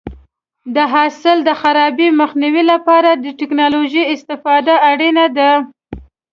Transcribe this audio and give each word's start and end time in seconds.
د 0.75 0.77
حاصل 0.93 1.37
د 1.43 1.49
خرابي 1.61 2.07
مخنیوي 2.21 2.63
لپاره 2.71 3.09
د 3.23 3.25
ټکنالوژۍ 3.39 4.03
استفاده 4.15 4.73
اړینه 4.91 5.25
ده. 5.37 5.51